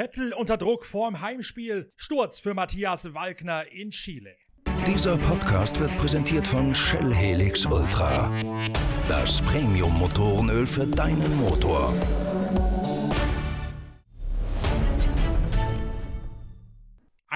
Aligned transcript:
Vettel 0.00 0.32
unter 0.32 0.56
Druck 0.56 0.86
vorm 0.86 1.20
Heimspiel. 1.20 1.92
Sturz 1.94 2.38
für 2.38 2.54
Matthias 2.54 3.12
Walkner 3.12 3.70
in 3.70 3.90
Chile. 3.90 4.34
Dieser 4.86 5.18
Podcast 5.18 5.78
wird 5.78 5.94
präsentiert 5.98 6.48
von 6.48 6.74
Shell 6.74 7.12
Helix 7.12 7.66
Ultra. 7.66 8.32
Das 9.08 9.42
Premium-Motorenöl 9.42 10.66
für 10.66 10.86
deinen 10.86 11.36
Motor. 11.36 11.92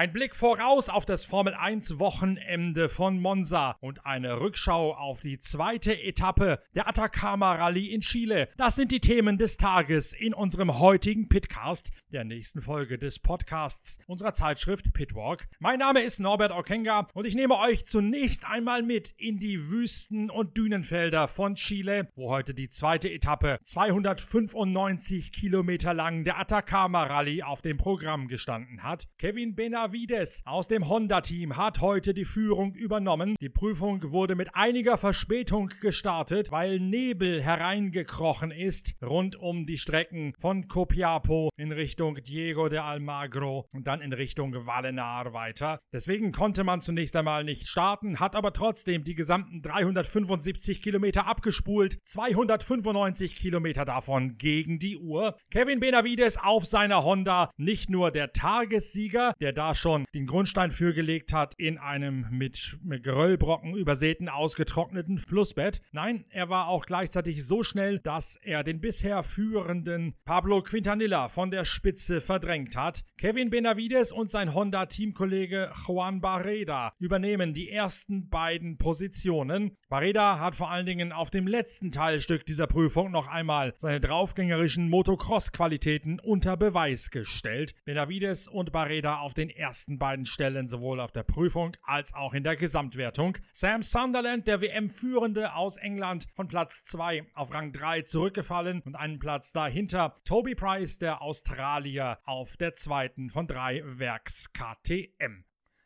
Ein 0.05 0.13
Blick 0.13 0.37
voraus 0.37 0.91
auf 0.91 1.07
das 1.07 1.25
Formel 1.25 1.55
1 1.55 1.99
Wochenende 1.99 2.91
von 2.91 3.19
Monza 3.19 3.75
und 3.81 4.05
eine 4.05 4.39
Rückschau 4.39 4.93
auf 4.93 5.23
die 5.23 5.39
zweite 5.39 5.99
Etappe 5.99 6.61
der 6.75 6.87
Atacama 6.87 7.55
Rallye 7.55 7.91
in 7.91 8.03
Chile. 8.03 8.51
Das 8.59 8.77
sind 8.77 8.93
die 8.93 9.01
Themen 9.01 9.39
des 9.39 9.57
Tages 9.57 10.13
in 10.13 10.35
unserem 10.35 10.79
heutigen 10.79 11.31
Pitcast, 11.31 11.91
der 12.13 12.25
nächsten 12.25 12.61
Folge 12.61 12.99
des 12.99 13.19
Podcasts 13.19 13.99
unserer 14.07 14.35
Zeitschrift 14.35 14.93
Pitwalk. 14.93 15.49
Mein 15.59 15.79
Name 15.79 16.03
ist 16.03 16.21
Norbert 16.21 16.53
Okenga 16.53 17.07
und 17.15 17.27
ich 17.27 17.35
nehme 17.35 17.57
euch 17.57 17.87
zunächst 17.87 18.45
einmal 18.45 18.83
mit 18.83 19.15
in 19.17 19.39
die 19.39 19.71
Wüsten 19.71 20.29
und 20.29 20.55
Dünenfelder 20.59 21.29
von 21.29 21.55
Chile, 21.55 22.13
wo 22.15 22.29
heute 22.29 22.53
die 22.53 22.69
zweite 22.69 23.11
Etappe 23.11 23.59
295 23.63 25.33
Kilometer 25.33 25.95
lang 25.95 26.25
der 26.25 26.39
Atacama 26.39 27.05
Rallye 27.05 27.43
auf 27.43 27.63
dem 27.63 27.79
Programm 27.79 28.29
gestanden 28.29 28.83
hat. 28.83 29.09
Kevin 29.17 29.55
Benavides 29.55 29.94
Benavides 29.95 30.43
aus 30.45 30.67
dem 30.67 30.89
Honda-Team 30.89 31.57
hat 31.57 31.81
heute 31.81 32.15
die 32.15 32.25
Führung 32.25 32.75
übernommen. 32.75 33.37
Die 33.41 33.49
Prüfung 33.49 34.11
wurde 34.11 34.35
mit 34.35 34.57
einiger 34.57 34.99
Verspätung 34.99 35.71
gestartet, 35.81 36.51
weil 36.51 36.81
Nebel 36.81 37.41
hereingekrochen 37.41 38.51
ist 38.51 38.95
rund 39.01 39.37
um 39.37 39.67
die 39.67 39.79
Strecken 39.79 40.35
von 40.41 40.67
Copiapo 40.67 41.51
in 41.57 41.71
Richtung 41.71 42.17
Diego 42.17 42.69
de 42.69 42.81
Almagro 42.81 43.69
und 43.73 43.87
dann 43.87 44.01
in 44.01 44.13
Richtung 44.13 44.67
Vallenar 44.67 45.33
weiter. 45.33 45.79
Deswegen 45.93 46.33
konnte 46.33 46.65
man 46.65 46.81
zunächst 46.81 47.15
einmal 47.15 47.45
nicht 47.45 47.69
starten, 47.69 48.19
hat 48.19 48.35
aber 48.35 48.53
trotzdem 48.53 49.05
die 49.05 49.15
gesamten 49.15 49.63
375 49.63 50.83
Kilometer 50.83 51.29
abgespult, 51.29 51.99
295 52.03 53.37
Kilometer 53.37 53.85
davon 53.85 54.39
gegen 54.39 54.81
die 54.81 54.97
Uhr. 54.97 55.37
Kevin 55.53 55.79
Benavides 55.79 56.37
auf 56.37 56.67
seiner 56.67 57.05
Honda, 57.05 57.53
nicht 57.57 57.91
nur 57.91 58.11
der 58.11 58.33
Tagessieger, 58.33 59.35
der 59.41 59.53
da 59.53 59.77
schon 59.85 60.07
den 60.15 60.25
Grundstein 60.25 60.71
für 60.71 60.95
gelegt 60.95 61.35
hat 61.35 61.55
in 61.59 61.77
einem 61.77 62.27
mit, 62.31 62.79
Geröllbrocken 63.03 63.77
übersäten, 63.77 64.31
ausgetrockneten 64.31 65.19
Flussbett. 65.19 65.83
Nein, 65.93 66.25
er 66.31 66.49
war 66.49 66.69
auch 66.69 66.87
gleichzeitig 66.87 67.45
so 67.45 67.63
schnell, 67.63 67.99
dass 67.99 68.37
er 68.37 68.65
den 68.65 68.81
bisher 68.81 69.23
führenden 69.23 70.15
Pablo 70.25 70.63
Quintanilla 70.63 71.29
von 71.29 71.51
der 71.51 71.67
Spitze 71.67 72.23
verdrängt 72.23 72.79
hat. 72.79 73.05
Kevin 73.19 73.51
Benavides 73.51 74.11
und 74.11 74.31
sein 74.31 74.55
Honda-Teamkollege 74.55 75.71
Juan 75.87 76.23
Barreda 76.23 76.95
übernehmen 76.99 77.53
die 77.53 77.69
ersten 77.69 78.31
beiden 78.31 78.79
Positionen. 78.79 79.77
Barreda 79.91 80.39
hat 80.39 80.57
vor 80.57 80.71
allen 80.71 80.87
Dingen 80.87 81.13
auf 81.13 81.29
dem 81.29 81.47
letzten 81.47 81.93
Teilstück 81.93 82.47
dieser 82.47 82.67
Prüfung 82.67 83.11
noch 83.11 83.27
einmal 83.27 83.75
seine 83.77 84.01
draufgängerischen 84.01 84.89
Motocross-Qualitäten 84.89 86.21
unter 86.21 86.57
Beweis 86.57 87.11
gestellt. 87.11 87.75
Benavides 87.85 88.49
und 88.49 88.73
Barreda 88.73 89.19
auf 89.19 89.35
den 89.35 89.51
ersten 89.51 89.64
beiden 89.99 90.25
Stellen 90.25 90.69
sowohl 90.69 91.01
auf 91.01 91.13
der 91.13 91.23
Prüfung 91.23 91.77
als 91.83 92.15
auch 92.15 92.35
in 92.35 92.45
der 92.45 92.57
Gesamtwertung. 92.57 93.39
Sam 93.53 93.83
Sunderland, 93.83 94.47
der 94.47 94.61
WM-Führende 94.61 95.55
aus 95.55 95.77
England, 95.77 96.27
von 96.35 96.49
Platz 96.49 96.83
2 96.83 97.27
auf 97.35 97.53
Rang 97.53 97.73
3 97.73 98.03
zurückgefallen 98.03 98.83
und 98.83 98.97
einen 98.97 99.19
Platz 99.19 99.53
dahinter 99.53 100.17
Toby 100.25 100.55
Price, 100.55 100.99
der 100.99 101.23
Australier, 101.23 102.19
auf 102.25 102.57
der 102.57 102.75
zweiten 102.75 103.31
von 103.31 103.47
drei 103.47 103.83
Werks 103.85 104.53
KTM. 104.53 105.45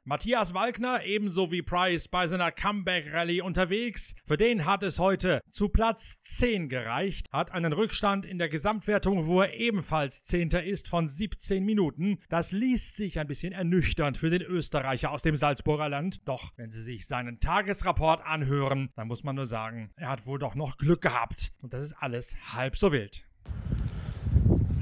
Matthias 0.08 0.54
Walkner, 0.54 1.04
ebenso 1.04 1.52
wie 1.52 1.60
Price 1.60 2.08
bei 2.08 2.26
seiner 2.26 2.50
Comeback-Rallye 2.50 3.42
unterwegs. 3.42 4.14
Für 4.24 4.38
den 4.38 4.64
hat 4.64 4.82
es 4.82 4.98
heute 4.98 5.42
zu 5.50 5.68
Platz 5.68 6.16
10 6.22 6.70
gereicht, 6.70 7.26
hat 7.30 7.52
einen 7.52 7.74
Rückstand 7.74 8.24
in 8.24 8.38
der 8.38 8.48
Gesamtwertung, 8.48 9.26
wo 9.26 9.42
er 9.42 9.52
ebenfalls 9.52 10.22
Zehnter 10.22 10.64
ist, 10.64 10.88
von 10.88 11.06
17 11.06 11.62
Minuten. 11.62 12.20
Das 12.30 12.52
liest 12.52 12.96
sich 12.96 13.20
ein 13.20 13.26
bisschen 13.26 13.52
ernüchternd 13.52 14.16
für 14.16 14.30
den 14.30 14.40
Österreicher 14.40 15.10
aus 15.10 15.20
dem 15.20 15.36
Salzburger 15.36 15.90
Land. 15.90 16.26
Doch, 16.26 16.52
wenn 16.56 16.70
Sie 16.70 16.80
sich 16.80 17.06
seinen 17.06 17.38
Tagesrapport 17.38 18.24
anhören, 18.24 18.88
dann 18.96 19.08
muss 19.08 19.24
man 19.24 19.36
nur 19.36 19.44
sagen, 19.44 19.90
er 19.96 20.08
hat 20.08 20.24
wohl 20.24 20.38
doch 20.38 20.54
noch 20.54 20.78
Glück 20.78 21.02
gehabt. 21.02 21.52
Und 21.60 21.74
das 21.74 21.84
ist 21.84 21.94
alles 22.00 22.34
halb 22.54 22.78
so 22.78 22.92
wild. 22.92 23.26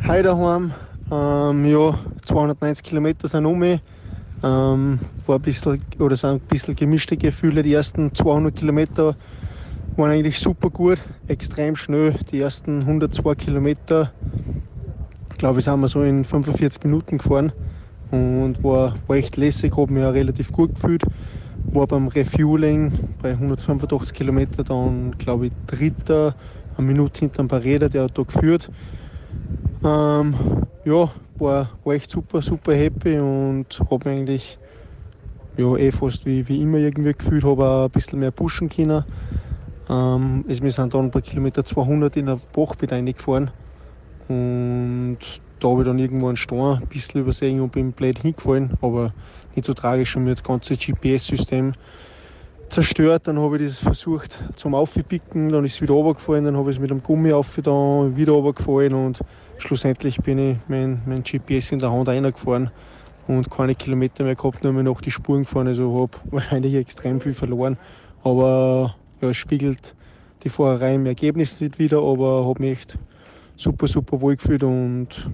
Hi 0.05 0.23
daheim. 0.23 0.73
Ähm, 1.11 1.67
ja, 1.67 1.99
290 2.23 2.85
Kilometer 2.85 3.27
sind 3.27 3.45
um 3.45 3.59
mich. 3.59 3.81
Ähm, 4.43 5.01
war 5.27 5.37
ein 5.37 5.43
bisschen, 5.43 5.81
oder 5.99 6.17
sind 6.17 6.31
ein 6.31 6.41
bisschen 6.41 6.77
gemischte 6.77 7.17
Gefühle. 7.17 7.63
Die 7.63 7.73
ersten 7.73 8.15
200 8.15 8.55
Kilometer 8.55 9.17
waren 9.97 10.11
eigentlich 10.11 10.39
super 10.39 10.71
gut, 10.71 10.99
extrem 11.27 11.75
schnell. 11.75 12.15
Die 12.31 12.41
ersten 12.41 12.81
102 12.81 13.35
Kilometer, 13.35 14.13
glaube 15.39 15.59
ich, 15.61 15.65
sind 15.65 15.81
wir 15.81 15.89
so 15.89 16.03
in 16.03 16.25
45 16.25 16.85
Minuten 16.85 17.19
gefahren 17.19 17.53
und 18.11 18.63
war, 18.63 18.95
war 19.07 19.17
echt 19.17 19.37
lässig, 19.37 19.77
habe 19.77 19.93
mich 19.93 20.05
auch 20.05 20.13
relativ 20.13 20.53
gut 20.53 20.75
gefühlt. 20.75 21.03
War 21.73 21.87
beim 21.87 22.09
Refueling 22.09 22.93
bei 23.23 23.33
185 23.33 24.15
Kilometer 24.15 24.63
dann, 24.63 25.13
glaube 25.19 25.47
ich, 25.47 25.53
Dritter, 25.67 26.35
eine 26.77 26.87
Minute 26.87 27.21
hinter 27.21 27.43
dem 27.43 27.49
Pareder, 27.49 27.89
der 27.89 28.05
hat 28.05 28.17
da 28.17 28.23
geführt. 28.23 28.71
Ähm, 29.83 30.35
ja, 30.85 31.11
war, 31.41 31.79
war 31.85 31.95
echt 31.95 32.11
super, 32.11 32.43
super 32.43 32.75
happy 32.75 33.19
und 33.19 33.81
habe 33.91 34.11
eigentlich 34.11 34.59
ja, 35.57 35.77
eh 35.77 35.93
fast 35.93 36.27
wie, 36.27 36.49
wie 36.49 36.63
immer 36.63 36.79
irgendwie 36.79 37.13
gefühlt, 37.15 37.45
habe 37.45 37.65
auch 37.67 37.85
ein 37.87 37.91
bisschen 37.91 38.19
mehr 38.21 38.33
pushen 38.33 38.69
können. 38.69 39.05
Ähm, 39.89 40.45
also 40.49 40.63
wir 40.65 40.73
sind 40.73 40.95
dann 40.95 41.11
bei 41.11 41.23
Kilometer 41.23 41.65
200 41.65 42.17
in 42.17 42.29
ein 42.29 42.43
Bachbett 42.53 42.93
reingefahren 42.93 43.53
und 44.29 45.19
da 45.61 45.69
habe 45.71 45.83
ich 45.83 45.89
dann 45.89 45.99
irgendwo 45.99 46.29
einen 46.29 46.37
Stein 46.39 46.79
ein 46.79 46.87
bisschen 46.89 47.23
übersehen 47.23 47.61
und 47.61 47.73
bin 47.73 47.95
blöd 47.95 48.21
hingefallen, 48.21 48.75
aber 48.81 49.15
nicht 49.55 49.67
so 49.67 49.75
tragisch, 49.75 50.11
schon 50.11 50.25
mir 50.25 50.35
das 50.35 50.43
ganze 50.45 50.77
GPS-System 50.77 51.75
zerstört. 52.69 53.27
Dann 53.27 53.39
habe 53.39 53.57
ich 53.57 53.69
das 53.69 53.79
versucht 53.79 54.39
zum 54.57 54.75
Aufpicken, 54.75 55.49
dann 55.49 55.65
ist 55.65 55.75
es 55.75 55.83
wieder 55.83 55.95
runtergefallen, 55.95 56.45
dann 56.45 56.57
habe 56.57 56.71
ich 56.71 56.77
es 56.77 56.81
mit 56.81 56.91
dem 56.91 57.03
Gummi 57.03 57.33
aufgetan, 57.33 58.17
wieder 58.17 58.33
runtergefallen 58.33 58.95
und 58.95 59.21
schlussendlich 59.59 60.21
bin 60.21 60.39
ich 60.39 60.59
mein, 60.69 61.03
mein 61.07 61.23
GPS 61.23 61.73
in 61.73 61.79
der 61.79 61.93
Hand 61.93 62.09
reingefahren 62.09 62.71
und 63.27 63.51
keine 63.51 63.75
Kilometer 63.75 64.25
mehr 64.25 64.37
gehabt, 64.37 64.63
nur 64.63 64.73
mehr 64.73 64.83
noch 64.83 65.01
die 65.01 65.11
Spuren 65.11 65.43
gefahren. 65.43 65.69
Also 65.69 66.01
habe 66.01 66.19
wahrscheinlich 66.31 66.75
extrem 66.75 67.21
viel 67.21 67.35
verloren. 67.35 67.79
Aber 68.23 68.97
ja, 69.21 69.31
es 69.31 69.37
spiegelt 69.37 69.95
die 70.43 70.49
Fahrerei 70.49 70.95
im 70.95 71.07
Ergebnis 71.07 71.61
nicht 71.61 71.79
wieder, 71.79 72.03
aber 72.03 72.47
habe 72.47 72.63
mich 72.63 72.73
echt 72.73 72.99
super, 73.57 73.87
super 73.87 74.21
wohl 74.21 74.37
gefühlt 74.37 74.63
und 74.63 75.31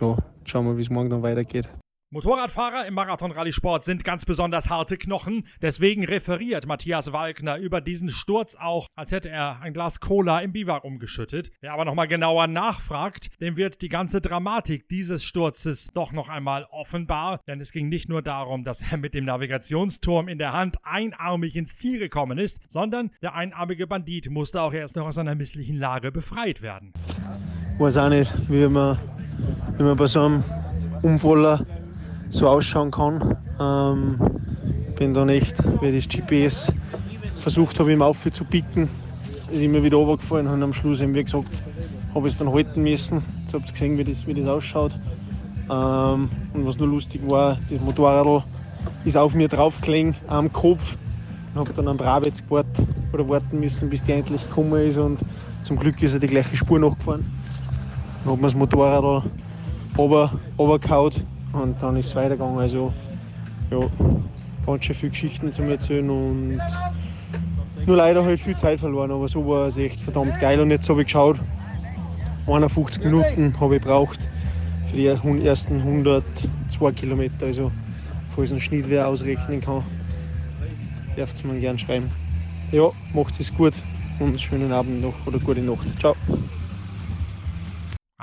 ja, 0.00 0.16
schauen 0.44 0.66
wir, 0.66 0.76
wie 0.76 0.82
es 0.82 0.90
morgen 0.90 1.10
dann 1.10 1.22
weitergeht. 1.22 1.68
Motorradfahrer 2.10 2.86
im 2.86 2.94
Marathon-Rallye-Sport 2.94 3.84
sind 3.84 4.02
ganz 4.02 4.24
besonders 4.24 4.70
harte 4.70 4.96
Knochen. 4.96 5.46
Deswegen 5.60 6.06
referiert 6.06 6.66
Matthias 6.66 7.12
Walkner 7.12 7.58
über 7.58 7.82
diesen 7.82 8.08
Sturz 8.08 8.54
auch, 8.58 8.86
als 8.96 9.12
hätte 9.12 9.28
er 9.28 9.60
ein 9.60 9.74
Glas 9.74 10.00
Cola 10.00 10.40
im 10.40 10.52
Biwak 10.52 10.84
umgeschüttet. 10.84 11.50
Wer 11.60 11.74
aber 11.74 11.84
nochmal 11.84 12.08
genauer 12.08 12.46
nachfragt, 12.46 13.28
dem 13.42 13.58
wird 13.58 13.82
die 13.82 13.90
ganze 13.90 14.22
Dramatik 14.22 14.88
dieses 14.88 15.22
Sturzes 15.22 15.90
doch 15.92 16.12
noch 16.12 16.30
einmal 16.30 16.66
offenbar. 16.70 17.40
Denn 17.46 17.60
es 17.60 17.72
ging 17.72 17.90
nicht 17.90 18.08
nur 18.08 18.22
darum, 18.22 18.64
dass 18.64 18.80
er 18.90 18.96
mit 18.96 19.12
dem 19.12 19.26
Navigationsturm 19.26 20.28
in 20.28 20.38
der 20.38 20.54
Hand 20.54 20.78
einarmig 20.84 21.56
ins 21.56 21.76
Ziel 21.76 21.98
gekommen 21.98 22.38
ist, 22.38 22.58
sondern 22.70 23.10
der 23.20 23.34
einarmige 23.34 23.86
Bandit 23.86 24.30
musste 24.30 24.62
auch 24.62 24.72
erst 24.72 24.96
noch 24.96 25.08
aus 25.08 25.16
seiner 25.16 25.34
misslichen 25.34 25.78
Lage 25.78 26.10
befreit 26.10 26.62
werden. 26.62 26.94
Ich 27.74 27.80
weiß 27.80 27.98
auch 27.98 28.08
nicht, 28.08 28.32
wie 28.48 28.66
man, 28.66 28.98
wie 29.76 29.82
man 29.82 29.98
bei 29.98 30.06
so 30.06 30.22
einem 30.22 30.42
Unfall 31.02 31.66
so 32.28 32.48
ausschauen 32.48 32.90
kann. 32.90 33.36
Ähm, 33.60 34.18
bin 34.96 35.14
dann 35.14 35.28
echt, 35.28 35.62
wie 35.80 35.92
das 35.92 36.08
GPS 36.08 36.72
versucht 37.38 37.78
habe, 37.78 37.92
im 37.92 38.02
Aufe 38.02 38.30
zu 38.32 38.44
picken, 38.44 38.88
ist 39.52 39.62
immer 39.62 39.82
wieder 39.82 39.96
runtergefallen 39.96 40.46
und 40.46 40.62
am 40.62 40.72
Schluss 40.72 41.00
eben, 41.00 41.14
wie 41.14 41.24
gesagt, 41.24 41.62
habe 42.14 42.26
ich 42.26 42.34
es 42.34 42.38
dann 42.38 42.52
halten 42.52 42.82
müssen. 42.82 43.22
Jetzt 43.40 43.54
habt 43.54 43.66
ihr 43.66 43.72
gesehen, 43.72 43.98
wie 43.98 44.04
das, 44.04 44.26
wie 44.26 44.34
das 44.34 44.48
ausschaut. 44.48 44.98
Ähm, 45.70 46.28
und 46.54 46.66
was 46.66 46.78
nur 46.78 46.88
lustig 46.88 47.20
war, 47.28 47.58
das 47.70 47.80
Motorrad 47.80 48.44
ist 49.04 49.16
auf 49.16 49.34
mir 49.34 49.48
draufgelegen 49.48 50.14
am 50.26 50.52
Kopf 50.52 50.96
und 51.54 51.60
habe 51.60 51.72
dann 51.72 51.88
am 51.88 51.96
Brabetz 51.96 52.42
gewartet 52.42 52.86
oder 53.12 53.28
warten 53.28 53.60
müssen, 53.60 53.88
bis 53.88 54.02
die 54.02 54.12
endlich 54.12 54.42
gekommen 54.48 54.80
ist 54.82 54.96
und 54.96 55.24
zum 55.62 55.78
Glück 55.78 56.02
ist 56.02 56.14
er 56.14 56.20
die 56.20 56.26
gleiche 56.26 56.56
Spur 56.56 56.78
nachgefahren. 56.78 57.24
Dann 58.24 58.32
hat 58.32 58.40
man 58.40 58.50
das 58.50 58.54
Motorrad 58.54 59.24
runter, 59.96 60.32
runtergehauen 60.58 61.12
und 61.52 61.82
dann 61.82 61.96
ist 61.96 62.08
es 62.08 62.16
weitergegangen. 62.16 62.58
Also 62.58 62.92
ja, 63.70 63.80
ganz 64.66 64.84
schön 64.84 64.96
viele 64.96 65.10
Geschichten 65.10 65.52
zu 65.52 65.62
erzählen 65.62 66.08
und 66.08 66.60
nur 67.86 67.96
leider 67.96 68.24
halt 68.24 68.40
viel 68.40 68.56
Zeit 68.56 68.80
verloren, 68.80 69.10
aber 69.10 69.28
so 69.28 69.46
war 69.46 69.68
es 69.68 69.76
echt 69.76 70.00
verdammt 70.00 70.38
geil. 70.40 70.60
Und 70.60 70.70
jetzt 70.70 70.88
habe 70.88 71.02
ich 71.02 71.06
geschaut, 71.06 71.38
51 72.46 73.04
Minuten 73.04 73.58
habe 73.60 73.76
ich 73.76 73.82
gebraucht 73.82 74.28
für 74.84 74.96
die 74.96 75.06
ersten 75.06 75.80
102 75.80 76.92
Kilometer. 76.92 77.46
Also, 77.46 77.72
falls 78.26 78.52
ein 78.52 78.60
Schnitt 78.60 78.88
wer 78.88 79.08
ausrechnen 79.08 79.60
kann, 79.60 79.84
darf 81.16 81.32
es 81.34 81.44
mir 81.44 81.58
gern 81.60 81.78
schreiben. 81.78 82.10
Ja, 82.70 82.90
macht 83.12 83.38
es 83.40 83.52
gut 83.54 83.82
und 84.18 84.28
einen 84.28 84.38
schönen 84.38 84.72
Abend 84.72 85.00
noch 85.00 85.26
oder 85.26 85.38
gute 85.38 85.62
Nacht. 85.62 85.98
Ciao. 85.98 86.16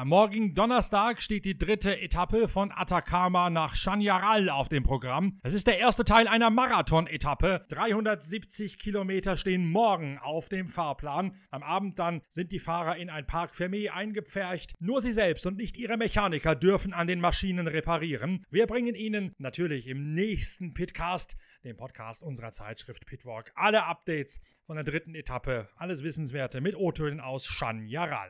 Am 0.05 0.09
morgigen 0.09 0.53
Donnerstag 0.53 1.19
steht 1.19 1.45
die 1.45 1.57
dritte 1.57 1.99
Etappe 1.99 2.47
von 2.47 2.71
Atacama 2.71 3.49
nach 3.49 3.73
Chañaral 3.73 4.49
auf 4.49 4.69
dem 4.69 4.83
Programm. 4.83 5.39
Es 5.41 5.55
ist 5.55 5.65
der 5.65 5.79
erste 5.79 6.05
Teil 6.05 6.27
einer 6.27 6.51
Marathon-Etappe. 6.51 7.65
370 7.69 8.77
Kilometer 8.77 9.35
stehen 9.35 9.67
morgen 9.67 10.19
auf 10.19 10.47
dem 10.47 10.67
Fahrplan. 10.67 11.35
Am 11.49 11.63
Abend 11.63 11.97
dann 11.97 12.21
sind 12.29 12.51
die 12.51 12.59
Fahrer 12.59 12.97
in 12.97 13.09
ein 13.09 13.25
Park 13.25 13.53
Fermé 13.53 13.89
eingepfercht. 13.89 14.75
Nur 14.79 15.01
sie 15.01 15.11
selbst 15.11 15.47
und 15.47 15.57
nicht 15.57 15.75
ihre 15.75 15.97
Mechaniker 15.97 16.53
dürfen 16.53 16.93
an 16.93 17.07
den 17.07 17.19
Maschinen 17.19 17.65
reparieren. 17.65 18.45
Wir 18.51 18.67
bringen 18.67 18.93
Ihnen 18.93 19.33
natürlich 19.39 19.87
im 19.87 20.13
nächsten 20.13 20.75
Pitcast, 20.75 21.35
dem 21.63 21.77
Podcast 21.77 22.21
unserer 22.21 22.51
Zeitschrift 22.51 23.07
Pitwalk, 23.07 23.51
alle 23.55 23.85
Updates 23.85 24.39
von 24.61 24.75
der 24.75 24.85
dritten 24.85 25.15
Etappe, 25.15 25.67
alles 25.77 26.03
Wissenswerte 26.03 26.61
mit 26.61 26.75
O-Tönen 26.75 27.21
aus 27.21 27.47
Chañaral. 27.47 28.29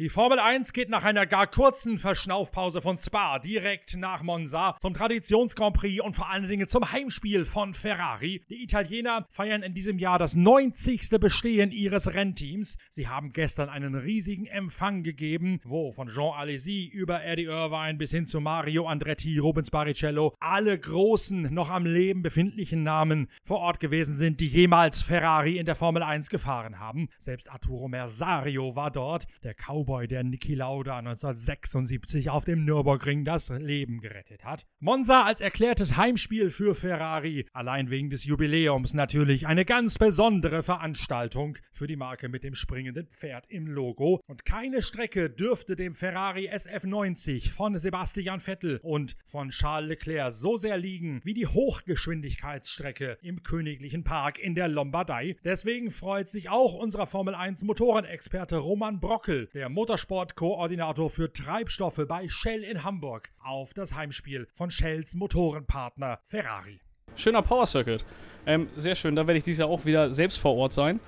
Die 0.00 0.08
Formel 0.08 0.40
1 0.40 0.72
geht 0.72 0.88
nach 0.88 1.04
einer 1.04 1.24
gar 1.24 1.46
kurzen 1.46 1.98
Verschnaufpause 1.98 2.82
von 2.82 2.98
Spa 2.98 3.38
direkt 3.38 3.96
nach 3.96 4.24
Monza 4.24 4.74
zum 4.80 4.92
Traditions-Grand 4.92 5.76
Prix 5.76 6.02
und 6.02 6.16
vor 6.16 6.28
allen 6.28 6.48
Dingen 6.48 6.66
zum 6.66 6.90
Heimspiel 6.90 7.44
von 7.44 7.74
Ferrari. 7.74 8.42
Die 8.48 8.64
Italiener 8.64 9.24
feiern 9.30 9.62
in 9.62 9.72
diesem 9.72 10.00
Jahr 10.00 10.18
das 10.18 10.34
90. 10.34 11.10
Bestehen 11.20 11.70
ihres 11.70 12.12
Rennteams. 12.12 12.76
Sie 12.90 13.06
haben 13.06 13.32
gestern 13.32 13.68
einen 13.68 13.94
riesigen 13.94 14.46
Empfang 14.46 15.04
gegeben, 15.04 15.60
wo 15.62 15.92
von 15.92 16.08
Jean 16.08 16.34
Alesi 16.34 16.90
über 16.92 17.24
Eddie 17.24 17.44
Irvine 17.44 17.94
bis 17.94 18.10
hin 18.10 18.26
zu 18.26 18.40
Mario 18.40 18.88
Andretti, 18.88 19.38
Rubens 19.38 19.70
Barrichello 19.70 20.34
alle 20.40 20.76
großen, 20.76 21.54
noch 21.54 21.70
am 21.70 21.86
Leben 21.86 22.22
befindlichen 22.22 22.82
Namen 22.82 23.28
vor 23.44 23.60
Ort 23.60 23.78
gewesen 23.78 24.16
sind, 24.16 24.40
die 24.40 24.48
jemals 24.48 25.02
Ferrari 25.02 25.56
in 25.56 25.66
der 25.66 25.76
Formel 25.76 26.02
1 26.02 26.30
gefahren 26.30 26.80
haben. 26.80 27.10
Selbst 27.16 27.48
Arturo 27.48 27.86
Mersario 27.86 28.74
war 28.74 28.90
dort, 28.90 29.28
der 29.44 29.54
Cowboy 29.54 29.83
Cowboy, 29.84 30.06
der 30.06 30.24
Niki 30.24 30.54
Lauda 30.54 30.98
1976 30.98 32.30
auf 32.30 32.44
dem 32.44 32.64
Nürburgring 32.64 33.24
das 33.24 33.50
Leben 33.50 34.00
gerettet 34.00 34.44
hat. 34.44 34.66
Monza 34.80 35.22
als 35.22 35.40
erklärtes 35.42 35.96
Heimspiel 35.96 36.50
für 36.50 36.74
Ferrari, 36.74 37.46
allein 37.52 37.90
wegen 37.90 38.08
des 38.08 38.24
Jubiläums 38.24 38.94
natürlich 38.94 39.46
eine 39.46 39.64
ganz 39.64 39.98
besondere 39.98 40.62
Veranstaltung 40.62 41.58
für 41.70 41.86
die 41.86 41.96
Marke 41.96 42.28
mit 42.28 42.44
dem 42.44 42.54
springenden 42.54 43.08
Pferd 43.08 43.44
im 43.48 43.66
Logo. 43.66 44.20
Und 44.26 44.46
keine 44.46 44.82
Strecke 44.82 45.28
dürfte 45.28 45.76
dem 45.76 45.94
Ferrari 45.94 46.48
SF90 46.48 47.52
von 47.52 47.76
Sebastian 47.76 48.40
Vettel 48.40 48.80
und 48.82 49.16
von 49.26 49.50
Charles 49.50 49.88
Leclerc 49.88 50.32
so 50.32 50.56
sehr 50.56 50.78
liegen 50.78 51.20
wie 51.24 51.34
die 51.34 51.46
Hochgeschwindigkeitsstrecke 51.46 53.18
im 53.20 53.42
Königlichen 53.42 54.02
Park 54.02 54.38
in 54.38 54.54
der 54.54 54.68
Lombardei. 54.68 55.36
Deswegen 55.44 55.90
freut 55.90 56.28
sich 56.28 56.48
auch 56.48 56.74
unser 56.74 57.06
Formel 57.06 57.34
1 57.34 57.64
Motorenexperte 57.64 58.56
Roman 58.56 59.00
Brockel, 59.00 59.48
der 59.52 59.73
Motorsportkoordinator 59.74 61.10
für 61.10 61.32
Treibstoffe 61.32 62.00
bei 62.06 62.28
Shell 62.28 62.62
in 62.62 62.84
Hamburg, 62.84 63.30
auf 63.42 63.74
das 63.74 63.96
Heimspiel 63.96 64.46
von 64.52 64.70
Shells 64.70 65.16
Motorenpartner 65.16 66.20
Ferrari. 66.22 66.78
Schöner 67.16 67.42
Power 67.42 67.66
Circuit. 67.66 68.04
Ähm, 68.46 68.68
sehr 68.76 68.94
schön, 68.94 69.16
da 69.16 69.26
werde 69.26 69.38
ich 69.38 69.42
dieses 69.42 69.58
Jahr 69.58 69.68
auch 69.68 69.84
wieder 69.84 70.12
selbst 70.12 70.38
vor 70.38 70.54
Ort 70.54 70.72
sein. 70.72 71.00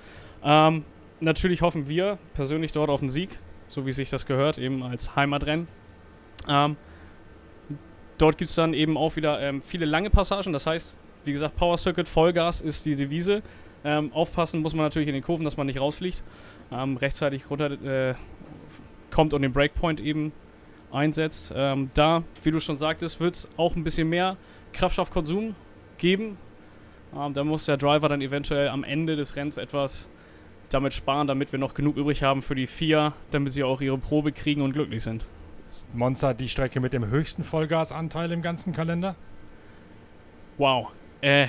Ähm, 0.43 0.83
natürlich 1.21 1.61
hoffen 1.61 1.87
wir 1.87 2.17
persönlich 2.33 2.73
dort 2.73 2.89
auf 2.89 2.99
einen 2.99 3.09
Sieg, 3.09 3.29
so 3.69 3.85
wie 3.85 3.93
sich 3.93 4.09
das 4.09 4.25
gehört, 4.25 4.57
eben 4.57 4.83
als 4.83 5.15
Heimatrennen. 5.15 5.69
Ähm, 6.49 6.75
dort 8.17 8.37
gibt 8.37 8.49
es 8.49 8.55
dann 8.55 8.73
eben 8.73 8.97
auch 8.97 9.15
wieder 9.15 9.39
ähm, 9.39 9.61
viele 9.61 9.85
lange 9.85 10.09
Passagen, 10.09 10.51
das 10.51 10.67
heißt, 10.67 10.97
wie 11.23 11.31
gesagt, 11.31 11.55
Power 11.55 11.77
Circuit, 11.77 12.09
Vollgas 12.09 12.59
ist 12.59 12.85
die 12.85 12.97
Devise. 12.97 13.43
Ähm, 13.83 14.11
aufpassen 14.11 14.61
muss 14.61 14.73
man 14.73 14.85
natürlich 14.85 15.07
in 15.07 15.13
den 15.13 15.23
Kurven, 15.23 15.45
dass 15.45 15.55
man 15.55 15.67
nicht 15.67 15.79
rausfliegt. 15.79 16.23
Ähm, 16.71 16.97
rechtzeitig 16.97 17.49
runter, 17.49 17.71
äh, 17.71 18.15
kommt 19.17 19.33
und 19.33 19.41
den 19.41 19.51
Breakpoint 19.51 19.99
eben 19.99 20.31
einsetzt. 20.91 21.51
Ähm, 21.55 21.89
da, 21.95 22.21
wie 22.43 22.51
du 22.51 22.59
schon 22.59 22.77
sagtest, 22.77 23.19
wird 23.19 23.33
es 23.33 23.49
auch 23.57 23.75
ein 23.75 23.83
bisschen 23.83 24.07
mehr 24.09 24.37
Kraftstoffkonsum 24.73 25.55
geben. 25.97 26.37
Ähm, 27.15 27.33
da 27.33 27.43
muss 27.43 27.65
der 27.65 27.77
Driver 27.77 28.09
dann 28.09 28.21
eventuell 28.21 28.67
am 28.67 28.83
Ende 28.83 29.15
des 29.15 29.35
Rennens 29.35 29.57
etwas 29.57 30.07
damit 30.69 30.93
sparen, 30.93 31.25
damit 31.25 31.51
wir 31.51 31.57
noch 31.57 31.73
genug 31.73 31.97
übrig 31.97 32.21
haben 32.21 32.43
für 32.43 32.53
die 32.53 32.67
vier, 32.67 33.13
damit 33.31 33.53
sie 33.53 33.63
auch 33.63 33.81
ihre 33.81 33.97
Probe 33.97 34.31
kriegen 34.31 34.61
und 34.61 34.73
glücklich 34.73 35.01
sind. 35.01 35.25
Monza 35.93 36.35
die 36.35 36.47
Strecke 36.47 36.79
mit 36.79 36.93
dem 36.93 37.07
höchsten 37.07 37.43
Vollgasanteil 37.43 38.31
im 38.31 38.43
ganzen 38.43 38.71
Kalender? 38.71 39.15
Wow, 40.59 40.89
äh, 41.21 41.47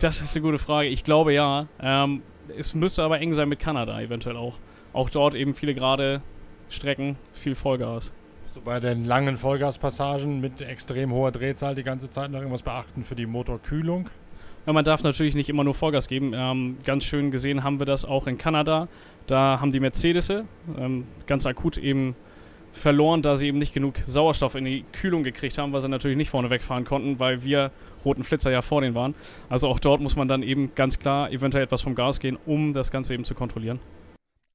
das 0.00 0.22
ist 0.22 0.34
eine 0.34 0.42
gute 0.42 0.58
Frage. 0.58 0.88
Ich 0.88 1.04
glaube 1.04 1.34
ja. 1.34 1.66
Ähm, 1.82 2.22
es 2.56 2.74
müsste 2.74 3.02
aber 3.02 3.20
eng 3.20 3.34
sein 3.34 3.50
mit 3.50 3.58
Kanada 3.58 4.00
eventuell 4.00 4.38
auch. 4.38 4.56
Auch 4.94 5.10
dort 5.10 5.34
eben 5.34 5.52
viele 5.52 5.74
gerade 5.74 6.22
Strecken 6.70 7.16
viel 7.32 7.54
Vollgas. 7.54 8.12
So 8.54 8.60
bei 8.62 8.80
den 8.80 9.04
langen 9.04 9.36
Vollgaspassagen 9.36 10.40
mit 10.40 10.60
extrem 10.60 11.12
hoher 11.12 11.30
Drehzahl 11.30 11.74
die 11.74 11.82
ganze 11.82 12.10
Zeit 12.10 12.30
noch 12.30 12.38
irgendwas 12.38 12.62
beachten 12.62 13.04
für 13.04 13.14
die 13.14 13.26
Motorkühlung? 13.26 14.08
Ja, 14.66 14.72
man 14.72 14.84
darf 14.84 15.02
natürlich 15.02 15.34
nicht 15.34 15.48
immer 15.48 15.64
nur 15.64 15.74
Vollgas 15.74 16.08
geben. 16.08 16.32
Ähm, 16.34 16.78
ganz 16.84 17.04
schön 17.04 17.30
gesehen 17.30 17.64
haben 17.64 17.78
wir 17.78 17.86
das 17.86 18.04
auch 18.04 18.26
in 18.26 18.38
Kanada. 18.38 18.88
Da 19.26 19.60
haben 19.60 19.72
die 19.72 19.80
Mercedes 19.80 20.30
ähm, 20.30 21.06
ganz 21.26 21.46
akut 21.46 21.78
eben 21.78 22.14
verloren, 22.72 23.22
da 23.22 23.36
sie 23.36 23.48
eben 23.48 23.58
nicht 23.58 23.74
genug 23.74 23.96
Sauerstoff 23.98 24.54
in 24.54 24.64
die 24.64 24.84
Kühlung 24.92 25.22
gekriegt 25.22 25.58
haben, 25.58 25.72
weil 25.72 25.80
sie 25.80 25.88
natürlich 25.88 26.16
nicht 26.16 26.30
vorne 26.30 26.50
wegfahren 26.50 26.84
konnten, 26.84 27.18
weil 27.18 27.42
wir 27.42 27.70
roten 28.04 28.24
Flitzer 28.24 28.50
ja 28.50 28.62
vor 28.62 28.80
denen 28.80 28.94
waren. 28.94 29.14
Also 29.48 29.68
auch 29.68 29.80
dort 29.80 30.00
muss 30.00 30.16
man 30.16 30.28
dann 30.28 30.42
eben 30.42 30.74
ganz 30.74 30.98
klar 30.98 31.30
eventuell 31.32 31.64
etwas 31.64 31.82
vom 31.82 31.94
Gas 31.94 32.20
gehen, 32.20 32.38
um 32.46 32.72
das 32.72 32.90
Ganze 32.90 33.14
eben 33.14 33.24
zu 33.24 33.34
kontrollieren. 33.34 33.80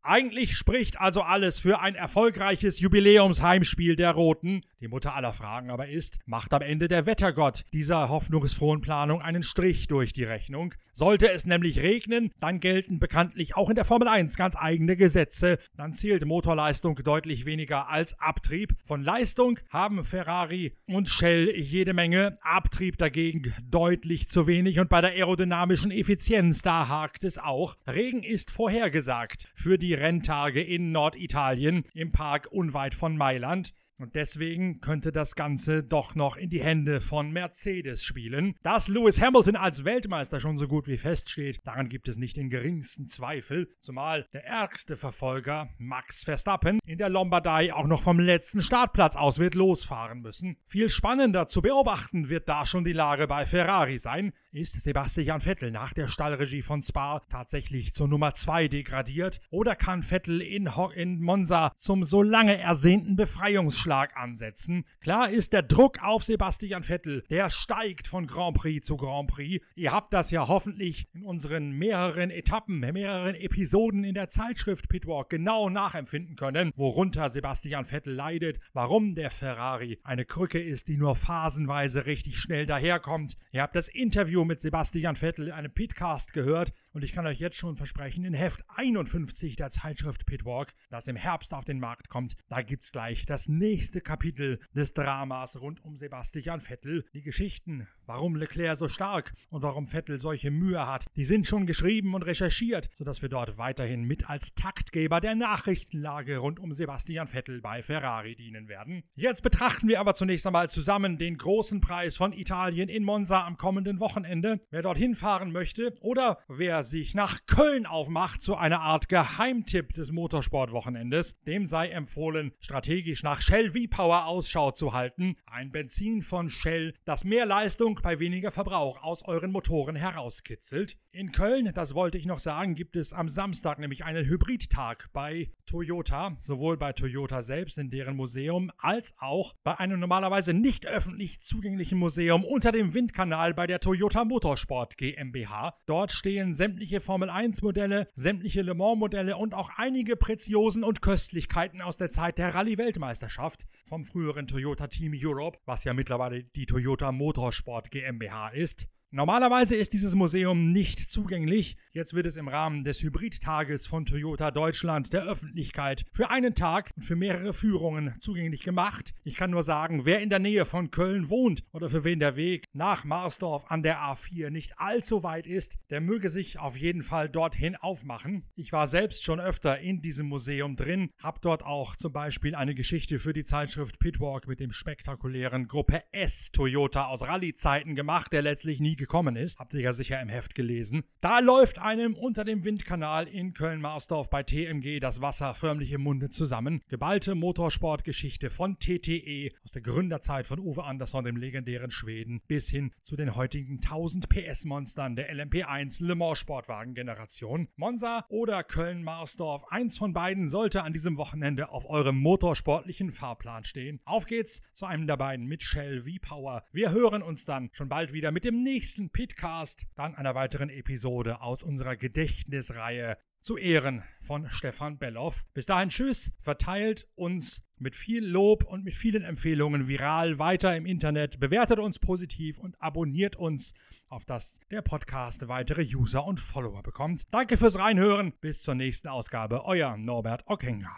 Eigentlich 0.07 0.55
spricht 0.55 1.01
also 1.01 1.23
alles 1.23 1.57
für 1.57 1.79
ein 1.79 1.95
erfolgreiches 1.95 2.79
Jubiläumsheimspiel 2.79 3.95
der 3.95 4.11
Roten. 4.11 4.61
Die 4.79 4.87
Mutter 4.87 5.15
aller 5.15 5.33
Fragen 5.33 5.71
aber 5.71 5.89
ist, 5.89 6.19
macht 6.27 6.53
am 6.53 6.61
Ende 6.61 6.87
der 6.87 7.07
Wettergott 7.07 7.63
dieser 7.73 8.07
hoffnungsfrohen 8.07 8.81
Planung 8.81 9.23
einen 9.23 9.41
Strich 9.41 9.87
durch 9.87 10.13
die 10.13 10.23
Rechnung? 10.23 10.75
Sollte 10.93 11.31
es 11.31 11.47
nämlich 11.47 11.79
regnen, 11.79 12.31
dann 12.39 12.59
gelten 12.59 12.99
bekanntlich 12.99 13.55
auch 13.55 13.69
in 13.69 13.75
der 13.75 13.83
Formel 13.83 14.07
1 14.07 14.37
ganz 14.37 14.55
eigene 14.55 14.95
Gesetze. 14.95 15.57
Dann 15.75 15.91
zählt 15.91 16.23
Motorleistung 16.23 16.97
deutlich 16.97 17.45
weniger 17.45 17.89
als 17.89 18.17
Abtrieb. 18.19 18.75
Von 18.83 19.01
Leistung 19.01 19.59
haben 19.71 20.03
Ferrari 20.03 20.73
und 20.85 21.09
Shell 21.09 21.49
jede 21.59 21.95
Menge, 21.95 22.37
Abtrieb 22.41 22.99
dagegen 22.99 23.55
deutlich 23.63 24.29
zu 24.29 24.45
wenig 24.45 24.79
und 24.79 24.87
bei 24.87 25.01
der 25.01 25.11
aerodynamischen 25.11 25.89
Effizienz 25.89 26.61
da 26.61 26.87
hakt 26.87 27.23
es 27.23 27.39
auch. 27.39 27.75
Regen 27.87 28.21
ist 28.21 28.51
vorhergesagt 28.51 29.49
für 29.55 29.79
die 29.79 29.94
Renntage 29.99 30.61
in 30.61 30.91
Norditalien 30.91 31.83
im 31.93 32.11
Park 32.11 32.47
unweit 32.51 32.95
von 32.95 33.17
Mailand. 33.17 33.73
Und 33.97 34.15
deswegen 34.15 34.81
könnte 34.81 35.13
das 35.13 35.35
Ganze 35.35 35.81
doch 35.81 36.15
noch 36.15 36.35
in 36.35 36.49
die 36.49 36.61
Hände 36.61 36.99
von 36.99 37.31
Mercedes 37.31 38.03
spielen. 38.03 38.55
Dass 38.61 38.89
Lewis 38.89 39.21
Hamilton 39.21 39.55
als 39.55 39.85
Weltmeister 39.85 40.41
schon 40.41 40.57
so 40.57 40.67
gut 40.67 40.87
wie 40.87 40.97
feststeht, 40.97 41.65
daran 41.65 41.87
gibt 41.87 42.09
es 42.09 42.17
nicht 42.17 42.35
den 42.35 42.49
geringsten 42.49 43.07
Zweifel, 43.07 43.69
zumal 43.79 44.27
der 44.33 44.43
ärgste 44.43 44.97
Verfolger, 44.97 45.69
Max 45.77 46.25
Verstappen, 46.25 46.79
in 46.85 46.97
der 46.97 47.07
Lombardei 47.07 47.73
auch 47.73 47.87
noch 47.87 48.01
vom 48.01 48.19
letzten 48.19 48.61
Startplatz 48.61 49.15
aus 49.15 49.39
wird 49.39 49.55
losfahren 49.55 50.19
müssen. 50.19 50.57
Viel 50.65 50.89
spannender 50.89 51.47
zu 51.47 51.61
beobachten 51.61 52.27
wird 52.27 52.49
da 52.49 52.65
schon 52.65 52.83
die 52.83 52.93
Lage 52.93 53.27
bei 53.27 53.45
Ferrari 53.45 53.97
sein. 53.97 54.33
Ist 54.55 54.79
Sebastian 54.81 55.41
Vettel 55.41 55.69
nach 55.69 55.91
der 55.91 56.07
Stallregie 56.07 56.61
von 56.61 56.81
Spa 56.81 57.21
tatsächlich 57.29 57.93
zur 57.93 58.07
Nummer 58.07 58.33
2 58.33 58.69
degradiert? 58.69 59.41
Oder 59.49 59.75
kann 59.75 60.01
Vettel 60.01 60.41
in, 60.41 60.77
Ho 60.77 60.91
in 60.91 61.19
Monza 61.19 61.73
zum 61.75 62.05
so 62.05 62.23
lange 62.23 62.57
ersehnten 62.57 63.17
Befreiungsschlag 63.17 64.15
ansetzen. 64.15 64.85
Klar 65.01 65.29
ist 65.29 65.51
der 65.51 65.61
Druck 65.61 66.01
auf 66.01 66.23
Sebastian 66.23 66.83
Vettel, 66.83 67.23
der 67.29 67.49
steigt 67.49 68.07
von 68.07 68.27
Grand 68.27 68.55
Prix 68.55 68.87
zu 68.87 68.95
Grand 68.95 69.29
Prix. 69.29 69.61
Ihr 69.75 69.91
habt 69.91 70.13
das 70.13 70.31
ja 70.31 70.47
hoffentlich 70.47 71.09
in 71.13 71.23
unseren 71.23 71.71
mehreren 71.71 72.29
Etappen, 72.29 72.79
mehreren 72.79 73.35
Episoden 73.35 74.05
in 74.05 74.13
der 74.13 74.29
Zeitschrift 74.29 74.87
Pitwalk 74.87 75.29
genau 75.29 75.69
nachempfinden 75.69 76.37
können, 76.37 76.71
worunter 76.77 77.27
Sebastian 77.27 77.83
Vettel 77.83 78.13
leidet, 78.13 78.61
warum 78.71 79.15
der 79.15 79.31
Ferrari 79.31 79.99
eine 80.05 80.23
Krücke 80.23 80.63
ist, 80.63 80.87
die 80.87 80.95
nur 80.95 81.17
phasenweise 81.17 82.05
richtig 82.05 82.37
schnell 82.37 82.65
daherkommt. 82.65 83.35
Ihr 83.51 83.61
habt 83.61 83.75
das 83.75 83.89
Interview 83.89 84.44
mit 84.47 84.61
Sebastian 84.61 85.15
Vettel, 85.15 85.51
einem 85.51 85.71
Pitcast 85.71 86.33
gehört 86.33 86.73
Und 86.95 87.03
ich 87.03 87.11
kann 87.11 87.27
euch 87.27 87.41
jetzt 87.41 87.57
schon 87.57 87.75
versprechen, 87.75 88.23
in 88.23 88.33
Heft 88.33 88.63
51 88.69 89.57
der 89.57 89.69
Zeitschrift 89.69 90.25
Pitwalk, 90.25 90.73
das 90.89 91.09
im 91.09 91.17
Herbst 91.17 91.53
auf 91.53 91.65
den 91.65 91.77
Markt 91.77 92.07
kommt, 92.07 92.37
da 92.47 92.61
gibt's 92.61 92.93
gleich 92.93 93.25
das 93.25 93.49
nächste 93.49 93.99
Kapitel 93.99 94.61
des 94.73 94.93
Dramas 94.93 95.59
rund 95.59 95.83
um 95.83 95.97
Sebastian 95.97 96.61
Vettel. 96.61 97.03
Die 97.13 97.21
Geschichten, 97.21 97.85
warum 98.05 98.37
Leclerc 98.37 98.77
so 98.77 98.87
stark 98.87 99.33
und 99.49 99.61
warum 99.61 99.87
Vettel 99.87 100.21
solche 100.21 100.51
Mühe 100.51 100.87
hat, 100.87 101.05
die 101.17 101.25
sind 101.25 101.47
schon 101.47 101.67
geschrieben 101.67 102.13
und 102.13 102.21
recherchiert, 102.21 102.89
sodass 102.95 103.21
wir 103.21 103.27
dort 103.27 103.57
weiterhin 103.57 104.05
mit 104.05 104.29
als 104.29 104.55
Taktgeber 104.55 105.19
der 105.19 105.35
Nachrichtenlage 105.35 106.37
rund 106.37 106.61
um 106.61 106.71
Sebastian 106.71 107.27
Vettel 107.27 107.59
bei 107.59 107.81
Ferrari 107.81 108.37
dienen 108.37 108.69
werden. 108.69 109.03
Jetzt 109.15 109.43
betrachten 109.43 109.89
wir 109.89 109.99
aber 109.99 110.13
zunächst 110.13 110.47
einmal 110.47 110.69
zusammen 110.69 111.17
den 111.17 111.37
großen 111.37 111.81
Preis 111.81 112.15
von 112.15 112.31
Italien 112.31 112.87
in 112.87 113.03
Monza 113.03 113.45
am 113.45 113.57
kommenden 113.57 113.99
Wochenende. 113.99 114.61
Wer 114.69 114.81
dorthin 114.81 115.13
fahren 115.13 115.51
möchte 115.51 115.93
oder 115.99 116.39
wer 116.47 116.84
sich 116.85 117.13
nach 117.13 117.45
Köln 117.47 117.85
aufmacht 117.85 118.41
zu 118.41 118.55
einer 118.55 118.81
Art 118.81 119.09
Geheimtipp 119.09 119.93
des 119.93 120.11
Motorsportwochenendes, 120.11 121.35
dem 121.41 121.65
sei 121.65 121.89
empfohlen, 121.89 122.53
strategisch 122.59 123.23
nach 123.23 123.41
Shell 123.41 123.71
V-Power 123.71 124.25
Ausschau 124.25 124.71
zu 124.71 124.93
halten. 124.93 125.35
Ein 125.45 125.71
Benzin 125.71 126.21
von 126.21 126.49
Shell, 126.49 126.93
das 127.03 127.23
mehr 127.23 127.45
Leistung 127.45 127.99
bei 128.01 128.19
weniger 128.19 128.51
Verbrauch 128.51 129.01
aus 129.03 129.23
euren 129.25 129.51
Motoren 129.51 129.95
herauskitzelt. 129.95 130.97
In 131.15 131.31
Köln, 131.31 131.71
das 131.73 131.95
wollte 131.95 132.17
ich 132.17 132.25
noch 132.25 132.39
sagen, 132.39 132.75
gibt 132.75 132.97
es 132.97 133.13
am 133.13 133.29
Samstag 133.29 133.79
nämlich 133.79 134.03
einen 134.03 134.25
Hybridtag 134.25 135.07
bei 135.13 135.49
Toyota, 135.65 136.35
sowohl 136.41 136.75
bei 136.75 136.91
Toyota 136.91 137.41
selbst 137.41 137.77
in 137.77 137.89
deren 137.89 138.17
Museum 138.17 138.69
als 138.79 139.13
auch 139.17 139.53
bei 139.63 139.79
einem 139.79 140.01
normalerweise 140.01 140.53
nicht 140.53 140.85
öffentlich 140.85 141.39
zugänglichen 141.39 141.97
Museum 141.97 142.43
unter 142.43 142.73
dem 142.73 142.93
Windkanal 142.93 143.53
bei 143.53 143.65
der 143.65 143.79
Toyota 143.79 144.25
Motorsport 144.25 144.97
GmbH. 144.97 145.77
Dort 145.85 146.11
stehen 146.11 146.53
sämtliche 146.53 146.99
Formel 146.99 147.29
1 147.29 147.61
Modelle, 147.61 148.09
sämtliche 148.15 148.61
Le 148.61 148.73
Mans 148.73 148.99
Modelle 148.99 149.37
und 149.37 149.53
auch 149.53 149.69
einige 149.77 150.17
Preziosen 150.17 150.83
und 150.83 151.01
Köstlichkeiten 151.01 151.79
aus 151.79 151.95
der 151.95 152.09
Zeit 152.09 152.37
der 152.37 152.53
Rallye 152.53 152.77
Weltmeisterschaft 152.77 153.65
vom 153.85 154.03
früheren 154.03 154.47
Toyota 154.47 154.87
Team 154.87 155.13
Europe, 155.15 155.59
was 155.63 155.85
ja 155.85 155.93
mittlerweile 155.93 156.43
die 156.43 156.65
Toyota 156.65 157.13
Motorsport 157.13 157.89
GmbH 157.89 158.49
ist. 158.49 158.89
Normalerweise 159.15 159.77
ist 159.77 159.93
dieses 159.93 160.13
Museum 160.13 160.73
nicht 160.73 161.09
zugänglich. 161.09 161.77
Jetzt 161.93 162.13
wird 162.13 162.25
es 162.25 162.35
im 162.35 162.49
Rahmen 162.49 162.83
des 162.83 163.01
Hybridtages 163.01 163.87
von 163.87 164.05
Toyota 164.05 164.51
Deutschland 164.51 165.13
der 165.13 165.23
Öffentlichkeit 165.23 166.03
für 166.11 166.31
einen 166.31 166.53
Tag 166.53 166.91
und 166.97 167.03
für 167.03 167.15
mehrere 167.15 167.53
Führungen 167.53 168.15
zugänglich 168.19 168.63
gemacht. 168.63 169.13
Ich 169.23 169.35
kann 169.35 169.51
nur 169.51 169.63
sagen, 169.63 170.03
wer 170.03 170.19
in 170.19 170.29
der 170.29 170.39
Nähe 170.39 170.65
von 170.65 170.91
Köln 170.91 171.29
wohnt 171.29 171.63
oder 171.71 171.87
für 171.87 172.03
wen 172.03 172.19
der 172.19 172.35
Weg 172.35 172.65
nach 172.73 173.05
Marsdorf 173.05 173.63
an 173.71 173.83
der 173.83 173.99
A4 173.99 174.49
nicht 174.49 174.77
allzu 174.81 175.23
weit 175.23 175.47
ist, 175.47 175.77
der 175.89 176.01
möge 176.01 176.29
sich 176.29 176.59
auf 176.59 176.75
jeden 176.77 177.01
Fall 177.01 177.29
dorthin 177.29 177.77
aufmachen. 177.77 178.43
Ich 178.55 178.73
war 178.73 178.85
selbst 178.85 179.23
schon 179.23 179.39
öfter 179.39 179.79
in 179.79 180.01
diesem 180.01 180.27
Museum 180.27 180.75
drin, 180.75 181.09
hab 181.23 181.41
dort 181.41 181.63
auch 181.63 181.95
zum 181.95 182.11
Beispiel 182.11 182.53
eine 182.53 182.75
Geschichte 182.75 183.19
für 183.19 183.31
die 183.31 183.45
Zeitschrift 183.45 183.97
Pitwalk 183.97 184.45
mit 184.45 184.59
dem 184.59 184.73
spektakulären 184.73 185.69
Gruppe 185.69 186.03
S 186.11 186.51
Toyota 186.51 187.05
aus 187.05 187.21
Rallye-Zeiten 187.21 187.95
gemacht, 187.95 188.33
der 188.33 188.41
letztlich 188.41 188.81
nie 188.81 188.97
gekommen 189.05 189.35
ist. 189.35 189.59
Habt 189.59 189.75
ihr 189.75 189.81
ja 189.81 189.93
sicher 189.93 190.19
im 190.19 190.29
Heft 190.29 190.55
gelesen. 190.55 191.03
Da 191.19 191.37
läuft 191.37 191.77
einem 191.77 192.15
unter 192.15 192.43
dem 192.43 192.65
Windkanal 192.65 193.27
in 193.27 193.53
Köln-Marsdorf 193.53 194.31
bei 194.31 194.41
TMG 194.41 194.99
das 194.99 195.21
Wasser 195.21 195.53
förmlich 195.53 195.91
im 195.91 196.01
Munde 196.01 196.31
zusammen. 196.31 196.81
Geballte 196.87 197.35
Motorsportgeschichte 197.35 198.49
von 198.49 198.79
TTE 198.79 199.51
aus 199.63 199.73
der 199.73 199.83
Gründerzeit 199.83 200.47
von 200.47 200.59
Uwe 200.59 200.85
Andersson, 200.85 201.23
dem 201.23 201.37
legendären 201.37 201.91
Schweden, 201.91 202.41
bis 202.47 202.67
hin 202.67 202.93
zu 203.03 203.15
den 203.15 203.35
heutigen 203.35 203.75
1000 203.75 204.27
PS-Monstern 204.27 205.15
der 205.15 205.31
LMP1 205.31 206.03
Le 206.03 206.15
Mans 206.15 206.39
Sportwagen-Generation. 206.39 207.67
Monza 207.75 208.25
oder 208.29 208.63
Köln-Marsdorf, 208.63 209.65
eins 209.69 209.99
von 209.99 210.13
beiden 210.13 210.47
sollte 210.47 210.81
an 210.81 210.93
diesem 210.93 211.17
Wochenende 211.17 211.69
auf 211.69 211.87
eurem 211.87 212.17
motorsportlichen 212.17 213.11
Fahrplan 213.11 213.65
stehen. 213.65 213.99
Auf 214.05 214.25
geht's 214.25 214.63
zu 214.73 214.87
einem 214.87 215.05
der 215.05 215.17
beiden 215.17 215.45
mit 215.45 215.61
Shell 215.61 216.01
V-Power. 216.01 216.63
Wir 216.71 216.91
hören 216.91 217.21
uns 217.21 217.45
dann 217.45 217.69
schon 217.71 217.87
bald 217.87 218.13
wieder 218.13 218.31
mit 218.31 218.45
dem 218.45 218.63
nächsten 218.63 218.84
nächsten 218.85 219.09
Pitcast, 219.09 219.87
dann 219.95 220.13
einer 220.13 220.35
weiteren 220.35 220.69
Episode 220.69 221.41
aus 221.41 221.63
unserer 221.63 221.95
Gedächtnisreihe 221.95 223.17
zu 223.41 223.57
Ehren 223.57 224.03
von 224.19 224.47
Stefan 224.51 224.99
Belloff. 224.99 225.43
Bis 225.55 225.65
dahin 225.65 225.89
tschüss, 225.89 226.31
verteilt 226.39 227.07
uns 227.15 227.63
mit 227.79 227.95
viel 227.95 228.23
Lob 228.23 228.63
und 228.63 228.83
mit 228.83 228.93
vielen 228.93 229.23
Empfehlungen 229.23 229.87
viral 229.87 230.37
weiter 230.37 230.77
im 230.77 230.85
Internet, 230.85 231.39
bewertet 231.39 231.79
uns 231.79 231.97
positiv 231.97 232.59
und 232.59 232.79
abonniert 232.79 233.35
uns, 233.35 233.73
auf 234.07 234.23
dass 234.23 234.59
der 234.69 234.83
Podcast 234.83 235.47
weitere 235.47 235.81
User 235.81 236.23
und 236.23 236.39
Follower 236.39 236.83
bekommt. 236.83 237.23
Danke 237.31 237.57
fürs 237.57 237.79
Reinhören, 237.79 238.33
bis 238.39 238.61
zur 238.61 238.75
nächsten 238.75 239.07
Ausgabe, 239.07 239.65
euer 239.65 239.97
Norbert 239.97 240.45
Ockenger. 240.45 240.95